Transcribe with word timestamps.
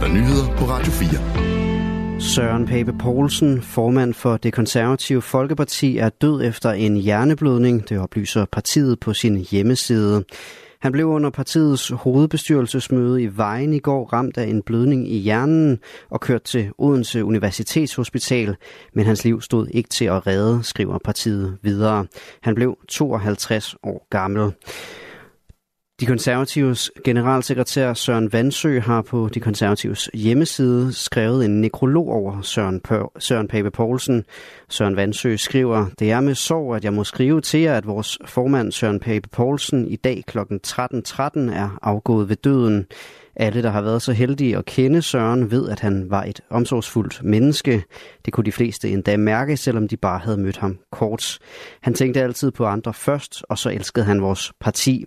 er 0.00 0.04
der 0.04 0.14
nyheder 0.14 0.56
på 0.56 0.64
Radio 0.64 0.92
4. 0.92 2.20
Søren 2.20 2.66
Pape 2.66 2.92
Poulsen, 2.92 3.62
formand 3.62 4.14
for 4.14 4.36
det 4.36 4.52
konservative 4.52 5.22
Folkeparti, 5.22 5.98
er 5.98 6.08
død 6.08 6.42
efter 6.44 6.70
en 6.70 6.96
hjerneblødning, 6.96 7.88
det 7.88 7.98
oplyser 7.98 8.44
partiet 8.44 9.00
på 9.00 9.14
sin 9.14 9.36
hjemmeside. 9.36 10.24
Han 10.80 10.92
blev 10.92 11.06
under 11.06 11.30
partiets 11.30 11.88
hovedbestyrelsesmøde 11.88 13.22
i 13.22 13.36
Vejen 13.36 13.72
i 13.72 13.78
går 13.78 14.12
ramt 14.12 14.38
af 14.38 14.44
en 14.44 14.62
blødning 14.62 15.12
i 15.12 15.18
hjernen 15.18 15.78
og 16.10 16.20
kørt 16.20 16.42
til 16.42 16.70
Odense 16.78 17.24
Universitetshospital, 17.24 18.56
men 18.94 19.06
hans 19.06 19.24
liv 19.24 19.40
stod 19.40 19.66
ikke 19.70 19.88
til 19.88 20.04
at 20.04 20.26
redde, 20.26 20.60
skriver 20.62 20.98
partiet 21.04 21.58
videre. 21.62 22.06
Han 22.40 22.54
blev 22.54 22.78
52 22.88 23.76
år 23.82 24.06
gammel. 24.10 24.52
De 26.00 26.06
konservatives 26.06 26.90
generalsekretær 27.04 27.94
Søren 27.94 28.32
Vandsø 28.32 28.80
har 28.80 29.02
på 29.02 29.28
de 29.34 29.40
konservatives 29.40 30.10
hjemmeside 30.14 30.92
skrevet 30.92 31.44
en 31.44 31.60
nekrolog 31.60 32.08
over 32.08 32.42
Søren, 32.42 32.80
Pør, 32.80 33.12
Søren 33.18 33.48
Pape 33.48 33.70
Poulsen. 33.70 34.24
Søren 34.68 34.96
Vandsø 34.96 35.36
skriver, 35.36 35.86
det 35.98 36.10
er 36.10 36.20
med 36.20 36.34
sorg, 36.34 36.76
at 36.76 36.84
jeg 36.84 36.92
må 36.92 37.04
skrive 37.04 37.40
til 37.40 37.60
jer, 37.60 37.76
at 37.76 37.86
vores 37.86 38.18
formand 38.24 38.72
Søren 38.72 39.00
Pape 39.00 39.28
Poulsen 39.28 39.88
i 39.88 39.96
dag 39.96 40.24
kl. 40.26 40.38
13.13 40.38 40.44
.13 40.66 41.38
er 41.38 41.78
afgået 41.82 42.28
ved 42.28 42.36
døden. 42.36 42.86
Alle, 43.36 43.62
der 43.62 43.70
har 43.70 43.82
været 43.82 44.02
så 44.02 44.12
heldige 44.12 44.56
at 44.56 44.64
kende 44.64 45.02
Søren, 45.02 45.50
ved, 45.50 45.68
at 45.68 45.80
han 45.80 46.10
var 46.10 46.22
et 46.22 46.40
omsorgsfuldt 46.50 47.20
menneske. 47.24 47.84
Det 48.24 48.32
kunne 48.32 48.44
de 48.44 48.52
fleste 48.52 48.90
endda 48.90 49.16
mærke, 49.16 49.56
selvom 49.56 49.88
de 49.88 49.96
bare 49.96 50.18
havde 50.18 50.38
mødt 50.38 50.56
ham 50.56 50.78
kort. 50.92 51.38
Han 51.80 51.94
tænkte 51.94 52.22
altid 52.22 52.50
på 52.50 52.66
andre 52.66 52.94
først, 52.94 53.42
og 53.48 53.58
så 53.58 53.70
elskede 53.70 54.04
han 54.04 54.22
vores 54.22 54.52
parti. 54.60 55.04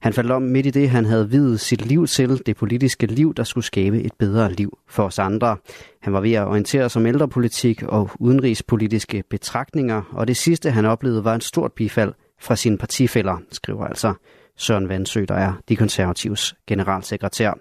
Han 0.00 0.12
faldt 0.12 0.30
om 0.30 0.42
midt 0.42 0.66
i 0.66 0.70
det, 0.70 0.90
han 0.90 1.04
havde 1.04 1.30
videt 1.30 1.60
sit 1.60 1.86
liv 1.86 2.06
til, 2.06 2.42
det 2.46 2.56
politiske 2.56 3.06
liv, 3.06 3.34
der 3.34 3.44
skulle 3.44 3.64
skabe 3.64 4.02
et 4.02 4.12
bedre 4.18 4.52
liv 4.52 4.78
for 4.88 5.02
os 5.02 5.18
andre. 5.18 5.56
Han 6.02 6.12
var 6.12 6.20
ved 6.20 6.32
at 6.32 6.46
orientere 6.46 6.90
sig 6.90 7.00
om 7.00 7.06
ældrepolitik 7.06 7.82
og 7.82 8.10
udenrigspolitiske 8.18 9.24
betragtninger, 9.30 10.02
og 10.12 10.28
det 10.28 10.36
sidste, 10.36 10.70
han 10.70 10.84
oplevede, 10.84 11.24
var 11.24 11.34
en 11.34 11.40
stort 11.40 11.72
bifald 11.72 12.12
fra 12.40 12.56
sine 12.56 12.78
partifælder, 12.78 13.36
skriver 13.52 13.84
altså 13.84 14.14
Søren 14.56 14.88
Vandsø, 14.88 15.24
der 15.28 15.34
er 15.34 15.52
de 15.68 15.76
konservatives 15.76 16.54
generalsekretær. 16.66 17.54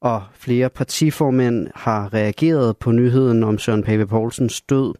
Og 0.00 0.22
flere 0.34 0.68
partiformænd 0.70 1.68
har 1.74 2.14
reageret 2.14 2.76
på 2.76 2.92
nyheden 2.92 3.42
om 3.42 3.58
Søren 3.58 3.82
Pape 3.82 4.06
Poulsens 4.06 4.60
død. 4.60 4.94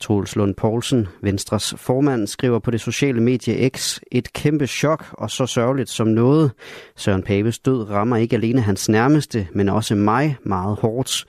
Troels 0.00 0.36
Lund 0.36 0.54
Poulsen, 0.54 1.08
Venstres 1.22 1.74
formand, 1.76 2.26
skriver 2.26 2.58
på 2.58 2.70
det 2.70 2.80
sociale 2.80 3.20
medie 3.20 3.68
X, 3.68 3.98
et 4.12 4.32
kæmpe 4.32 4.66
chok 4.66 5.04
og 5.12 5.30
så 5.30 5.46
sørgeligt 5.46 5.90
som 5.90 6.06
noget. 6.06 6.50
Søren 6.96 7.22
Papes 7.22 7.58
død 7.58 7.90
rammer 7.90 8.16
ikke 8.16 8.36
alene 8.36 8.60
hans 8.60 8.88
nærmeste, 8.88 9.48
men 9.52 9.68
også 9.68 9.94
mig 9.94 10.36
meget 10.42 10.78
hårdt. 10.80 11.24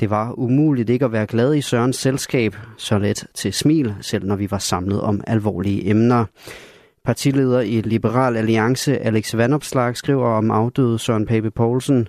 Det 0.00 0.10
var 0.10 0.38
umuligt 0.38 0.90
ikke 0.90 1.04
at 1.04 1.12
være 1.12 1.26
glad 1.26 1.54
i 1.54 1.60
Sørens 1.60 1.96
selskab, 1.96 2.56
så 2.76 2.98
let 2.98 3.26
til 3.34 3.52
smil, 3.52 3.94
selv 4.00 4.26
når 4.26 4.36
vi 4.36 4.50
var 4.50 4.58
samlet 4.58 5.00
om 5.00 5.20
alvorlige 5.26 5.90
emner. 5.90 6.24
Partileder 7.04 7.60
i 7.60 7.80
Liberal 7.80 8.36
Alliance, 8.36 8.98
Alex 8.98 9.36
Vanopslag, 9.36 9.96
skriver 9.96 10.28
om 10.28 10.50
afdøde 10.50 10.98
Søren 10.98 11.26
Pape 11.26 11.50
Poulsen. 11.50 12.08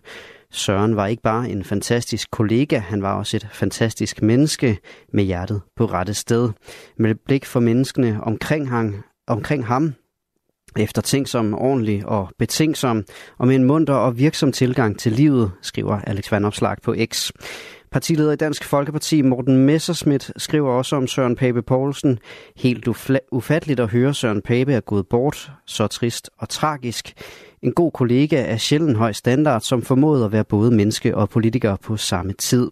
Søren 0.52 0.96
var 0.96 1.08
ikke 1.08 1.24
bare 1.24 1.50
en 1.50 1.64
fantastisk 1.64 2.32
kollega, 2.32 2.78
han 2.78 3.02
var 3.02 3.14
også 3.14 3.38
et 3.38 3.48
fantastisk 3.52 4.22
menneske 4.22 4.78
med 5.14 5.24
hjertet 5.24 5.62
på 5.76 5.86
rette 5.86 6.14
sted. 6.14 6.50
Med 6.98 7.16
blik 7.16 7.46
for 7.46 7.60
menneskene 7.60 8.24
omkring 8.24 8.70
ham, 8.70 9.04
omkring 9.28 9.66
ham 9.66 9.94
eftertænksom, 10.80 11.54
ordentlig 11.54 12.06
og 12.06 12.30
betænksom, 12.40 13.04
og 13.38 13.48
med 13.48 13.56
en 13.56 13.64
munter 13.64 13.94
og 13.94 14.18
virksom 14.18 14.52
tilgang 14.52 15.00
til 15.00 15.12
livet, 15.12 15.52
skriver 15.62 16.00
Alex 16.00 16.32
Vanopslag 16.32 16.76
på 16.84 16.96
X. 17.14 17.32
Partileder 17.92 18.32
i 18.32 18.36
Dansk 18.36 18.64
Folkeparti, 18.64 19.22
Morten 19.22 19.66
Messerschmidt, 19.66 20.32
skriver 20.38 20.72
også 20.72 20.96
om 20.96 21.08
Søren 21.08 21.36
Pape 21.36 21.62
Poulsen. 21.62 22.20
Helt 22.56 22.88
ufatteligt 23.32 23.80
at 23.80 23.90
høre 23.90 24.14
Søren 24.14 24.42
Pape 24.42 24.74
er 24.74 24.80
gået 24.80 25.08
bort, 25.08 25.52
så 25.66 25.88
trist 25.88 26.30
og 26.38 26.50
tragisk. 26.50 27.14
En 27.62 27.74
god 27.74 27.92
kollega 27.92 28.44
af 28.44 28.62
sjældent 28.62 28.98
høj 28.98 29.12
standard, 29.12 29.62
som 29.62 29.82
formåede 29.82 30.26
at 30.26 30.32
være 30.32 30.44
både 30.44 30.72
menneske 30.72 31.18
og 31.18 31.30
politiker 31.30 31.76
på 31.76 31.98
samme 31.98 32.34
tid. 32.34 32.70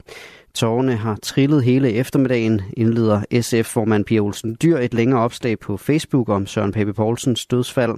Tårerne 0.53 0.95
har 0.95 1.17
trillet 1.23 1.63
hele 1.63 1.91
eftermiddagen, 1.91 2.61
indleder 2.77 3.21
SF-formand 3.41 4.05
Pia 4.05 4.19
Olsen 4.19 4.57
Dyr 4.61 4.77
et 4.77 4.93
længere 4.93 5.21
opslag 5.21 5.59
på 5.59 5.77
Facebook 5.77 6.29
om 6.29 6.47
Søren 6.47 6.71
Pape 6.71 6.93
Poulsens 6.93 7.45
dødsfald. 7.45 7.95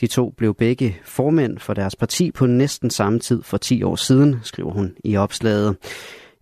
De 0.00 0.06
to 0.06 0.30
blev 0.36 0.54
begge 0.54 0.96
formænd 1.04 1.58
for 1.58 1.74
deres 1.74 1.96
parti 1.96 2.30
på 2.30 2.46
næsten 2.46 2.90
samme 2.90 3.18
tid 3.18 3.42
for 3.42 3.56
10 3.56 3.82
år 3.82 3.96
siden, 3.96 4.36
skriver 4.42 4.72
hun 4.72 4.92
i 5.04 5.16
opslaget. 5.16 5.76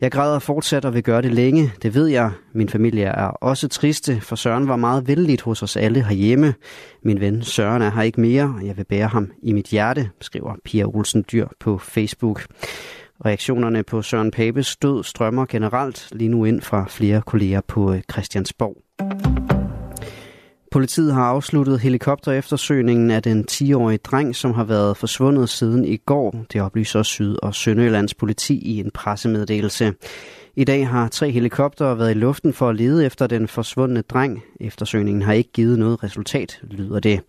Jeg 0.02 0.12
græder 0.12 0.38
fortsat 0.38 0.84
og 0.84 0.94
vil 0.94 1.02
gøre 1.02 1.22
det 1.22 1.32
længe, 1.34 1.72
det 1.82 1.94
ved 1.94 2.06
jeg. 2.06 2.30
Min 2.52 2.68
familie 2.68 3.04
er 3.04 3.26
også 3.26 3.68
triste, 3.68 4.20
for 4.20 4.36
Søren 4.36 4.68
var 4.68 4.76
meget 4.76 5.08
vældigt 5.08 5.42
hos 5.42 5.62
os 5.62 5.76
alle 5.76 6.04
herhjemme. 6.04 6.54
Min 7.02 7.20
ven 7.20 7.42
Søren 7.42 7.82
er 7.82 7.90
her 7.90 8.02
ikke 8.02 8.20
mere, 8.20 8.54
og 8.60 8.66
jeg 8.66 8.76
vil 8.76 8.84
bære 8.84 9.08
ham 9.08 9.30
i 9.42 9.52
mit 9.52 9.66
hjerte, 9.66 10.10
skriver 10.20 10.54
Pia 10.64 10.84
Olsen 10.84 11.24
Dyr 11.32 11.46
på 11.60 11.78
Facebook. 11.78 12.46
Reaktionerne 13.26 13.82
på 13.82 14.02
Søren 14.02 14.30
Papes 14.30 14.76
død 14.76 15.04
strømmer 15.04 15.46
generelt 15.46 16.08
lige 16.12 16.28
nu 16.28 16.44
ind 16.44 16.60
fra 16.60 16.86
flere 16.88 17.22
kolleger 17.26 17.60
på 17.68 17.92
øh, 17.92 18.02
Christiansborg. 18.12 18.76
Politiet 20.72 21.14
har 21.14 21.22
afsluttet 21.24 21.80
helikopter 21.80 22.32
eftersøgningen 22.32 23.10
af 23.10 23.22
den 23.22 23.44
10-årige 23.50 23.98
dreng, 23.98 24.36
som 24.36 24.52
har 24.52 24.64
været 24.64 24.96
forsvundet 24.96 25.48
siden 25.48 25.84
i 25.84 25.96
går. 25.96 26.44
Det 26.52 26.60
oplyser 26.60 27.02
Syd- 27.02 27.36
og 27.42 27.54
Sønderjyllands 27.54 28.14
politi 28.14 28.58
i 28.58 28.80
en 28.80 28.90
pressemeddelelse. 28.90 29.94
I 30.56 30.64
dag 30.64 30.88
har 30.88 31.08
tre 31.08 31.30
helikoptere 31.30 31.98
været 31.98 32.10
i 32.10 32.14
luften 32.14 32.52
for 32.52 32.68
at 32.68 32.76
lede 32.76 33.06
efter 33.06 33.26
den 33.26 33.48
forsvundne 33.48 34.02
dreng. 34.02 34.42
Eftersøgningen 34.60 35.22
har 35.22 35.32
ikke 35.32 35.52
givet 35.52 35.78
noget 35.78 36.04
resultat, 36.04 36.60
lyder 36.62 37.00
det. 37.00 37.20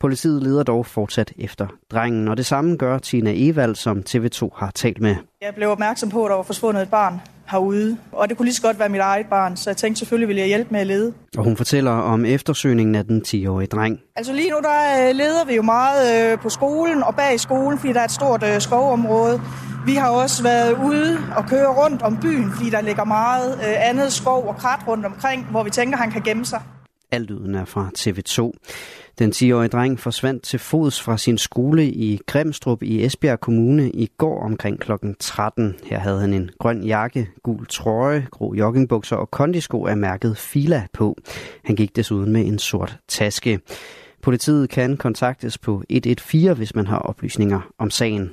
Politiet 0.00 0.42
leder 0.42 0.62
dog 0.62 0.86
fortsat 0.86 1.32
efter 1.38 1.66
drengen, 1.90 2.28
og 2.28 2.36
det 2.36 2.46
samme 2.46 2.76
gør 2.76 2.98
Tina 2.98 3.32
Evald, 3.34 3.74
som 3.74 4.02
TV2 4.08 4.48
har 4.56 4.70
talt 4.70 5.00
med. 5.00 5.16
Jeg 5.42 5.54
blev 5.54 5.68
opmærksom 5.68 6.08
på, 6.08 6.24
at 6.24 6.30
der 6.30 6.36
var 6.36 6.42
forsvundet 6.42 6.82
et 6.82 6.90
barn 6.90 7.20
herude, 7.50 7.96
og 8.12 8.28
det 8.28 8.36
kunne 8.36 8.46
lige 8.46 8.54
så 8.54 8.62
godt 8.62 8.78
være 8.78 8.88
mit 8.88 9.00
eget 9.00 9.26
barn, 9.26 9.56
så 9.56 9.70
jeg 9.70 9.76
tænkte 9.76 9.98
selvfølgelig, 9.98 10.28
ville 10.28 10.40
jeg 10.40 10.48
hjælpe 10.48 10.70
med 10.70 10.80
at 10.80 10.86
lede. 10.86 11.12
Og 11.38 11.44
hun 11.44 11.56
fortæller 11.56 11.90
om 11.90 12.24
eftersøgningen 12.24 12.94
af 12.94 13.04
den 13.04 13.22
10-årige 13.28 13.66
dreng. 13.66 14.00
Altså 14.16 14.32
lige 14.32 14.50
nu, 14.50 14.56
der 14.62 15.08
øh, 15.08 15.16
leder 15.16 15.44
vi 15.46 15.54
jo 15.54 15.62
meget 15.62 16.32
øh, 16.32 16.38
på 16.38 16.48
skolen 16.48 17.02
og 17.02 17.14
bag 17.14 17.40
skolen, 17.40 17.78
fordi 17.78 17.92
der 17.92 18.00
er 18.00 18.04
et 18.04 18.10
stort 18.10 18.44
øh, 18.54 18.60
skovområde. 18.60 19.40
Vi 19.86 19.94
har 19.94 20.10
også 20.10 20.42
været 20.42 20.76
ude 20.84 21.18
og 21.36 21.44
køre 21.48 21.68
rundt 21.68 22.02
om 22.02 22.18
byen, 22.22 22.52
fordi 22.52 22.70
der 22.70 22.80
ligger 22.80 23.04
meget 23.04 23.60
andet 23.60 24.12
skov 24.12 24.48
og 24.48 24.56
krat 24.56 24.80
rundt 24.88 25.06
omkring, 25.06 25.46
hvor 25.50 25.62
vi 25.62 25.70
tænker, 25.70 25.98
han 25.98 26.10
kan 26.10 26.22
gemme 26.22 26.44
sig. 26.44 26.60
Alt 27.12 27.30
lyden 27.30 27.54
er 27.54 27.64
fra 27.64 27.90
TV2. 27.98 28.52
Den 29.18 29.30
10-årige 29.30 29.68
dreng 29.68 30.00
forsvandt 30.00 30.42
til 30.42 30.58
fods 30.58 31.02
fra 31.02 31.18
sin 31.18 31.38
skole 31.38 31.86
i 31.86 32.20
Grimstrup 32.26 32.82
i 32.82 33.04
Esbjerg 33.04 33.40
Kommune 33.40 33.90
i 33.90 34.10
går 34.18 34.42
omkring 34.42 34.80
kl. 34.80 34.92
13. 35.18 35.74
Her 35.84 35.98
havde 35.98 36.20
han 36.20 36.32
en 36.32 36.50
grøn 36.58 36.84
jakke, 36.84 37.28
gul 37.42 37.66
trøje, 37.66 38.26
grå 38.30 38.54
joggingbukser 38.54 39.16
og 39.16 39.30
kondisko 39.30 39.86
af 39.86 39.96
mærket 39.96 40.36
Fila 40.36 40.86
på. 40.92 41.16
Han 41.64 41.76
gik 41.76 41.96
desuden 41.96 42.32
med 42.32 42.46
en 42.46 42.58
sort 42.58 42.98
taske. 43.08 43.60
Politiet 44.22 44.70
kan 44.70 44.96
kontaktes 44.96 45.58
på 45.58 45.82
114, 45.88 46.56
hvis 46.56 46.74
man 46.74 46.86
har 46.86 46.98
oplysninger 46.98 47.60
om 47.78 47.90
sagen. 47.90 48.30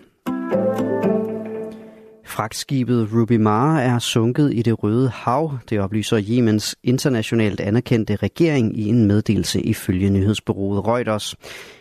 Fragtskibet 2.37 3.09
Ruby 3.13 3.37
Mara 3.37 3.81
er 3.81 3.99
sunket 3.99 4.53
i 4.53 4.61
det 4.61 4.83
røde 4.83 5.09
hav, 5.09 5.57
det 5.69 5.79
oplyser 5.79 6.17
Jemens 6.17 6.75
internationalt 6.83 7.59
anerkendte 7.59 8.15
regering 8.15 8.79
i 8.79 8.89
en 8.89 9.05
meddelelse 9.05 9.61
ifølge 9.61 10.09
nyhedsbureauet 10.09 10.87
Reuters. 10.87 11.35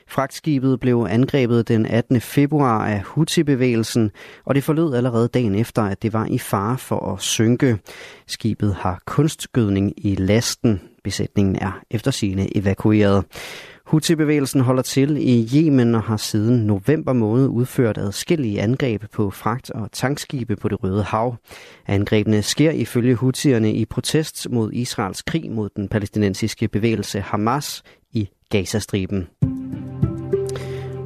Fragtskibet 0.08 0.80
blev 0.80 1.06
angrebet 1.10 1.68
den 1.68 1.86
18. 1.86 2.20
februar 2.20 2.86
af 2.86 3.02
Houthi-bevægelsen, 3.02 4.10
og 4.44 4.54
det 4.54 4.64
forlød 4.64 4.94
allerede 4.94 5.28
dagen 5.28 5.54
efter, 5.54 5.82
at 5.82 6.02
det 6.02 6.12
var 6.12 6.26
i 6.26 6.38
fare 6.38 6.78
for 6.78 7.12
at 7.12 7.22
synke. 7.22 7.78
Skibet 8.26 8.74
har 8.74 9.02
kunstgødning 9.06 9.92
i 9.96 10.14
lasten. 10.14 10.80
Besætningen 11.04 11.56
er 11.56 11.80
eftersigende 11.90 12.56
evakueret. 12.56 13.24
Houthi-bevægelsen 13.86 14.60
holder 14.60 14.82
til 14.82 15.16
i 15.16 15.48
Yemen 15.54 15.94
og 15.94 16.02
har 16.02 16.16
siden 16.16 16.66
november 16.66 17.12
måned 17.12 17.46
udført 17.46 17.98
adskillige 17.98 18.60
angreb 18.60 19.04
på 19.12 19.30
fragt- 19.30 19.70
og 19.70 19.92
tankskibe 19.92 20.56
på 20.56 20.68
det 20.68 20.82
Røde 20.82 21.02
Hav. 21.02 21.36
Angrebene 21.86 22.42
sker 22.42 22.70
ifølge 22.70 23.14
Houthierne 23.14 23.72
i 23.72 23.84
protest 23.84 24.50
mod 24.50 24.72
Israels 24.72 25.22
krig 25.22 25.50
mod 25.50 25.68
den 25.76 25.88
palæstinensiske 25.88 26.68
bevægelse 26.68 27.20
Hamas 27.20 27.82
i 28.12 28.28
Gazastriben. 28.50 29.28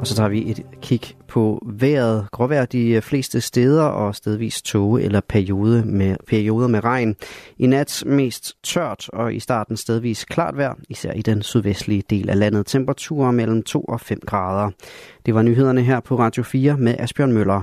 Og 0.01 0.07
så 0.07 0.15
tager 0.15 0.29
vi 0.29 0.51
et 0.51 0.63
kig 0.83 1.01
på 1.29 1.63
vejret. 1.67 2.29
Gråvejr 2.31 2.65
de 2.65 2.89
øh, 2.89 3.03
fleste 3.03 3.41
steder 3.41 3.83
og 3.85 4.15
stedvis 4.15 4.63
tåge 4.63 5.03
eller 5.03 5.21
periode 5.29 5.85
med, 5.85 6.17
perioder 6.27 6.69
med 6.69 6.85
regn. 6.85 7.17
I 7.59 7.67
nat 7.67 8.03
mest 8.07 8.57
tørt 8.63 9.09
og 9.09 9.35
i 9.35 9.41
starten 9.41 9.77
stedvis 9.77 10.25
klart 10.25 10.57
vejr, 10.57 10.75
især 10.89 11.13
i 11.13 11.23
den 11.23 11.43
sydvestlige 11.43 12.03
del 12.11 12.31
af 12.31 12.39
landet. 12.39 12.67
Temperaturer 12.67 13.31
mellem 13.31 13.63
2 13.63 13.81
og 13.85 14.01
5 14.01 14.21
grader. 14.27 14.71
Det 15.27 15.35
var 15.35 15.43
nyhederne 15.43 15.83
her 15.83 16.01
på 16.01 16.19
Radio 16.19 16.43
4 16.43 16.77
med 16.77 16.95
Asbjørn 16.99 17.33
Møller. 17.33 17.63